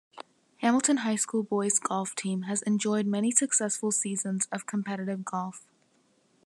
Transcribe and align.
Hamilton 0.61 0.97
High 0.97 1.15
School 1.17 1.43
Boys 1.43 1.77
Golf 1.77 2.15
Team 2.15 2.41
has 2.49 2.63
enjoyed 2.63 3.05
many 3.05 3.29
successful 3.29 3.91
seasons 3.91 4.47
of 4.51 4.65
competitive 4.65 5.23
golf. 5.23 5.67